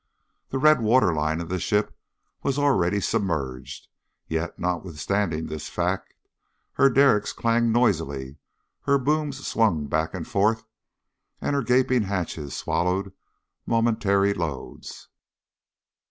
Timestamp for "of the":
1.41-1.59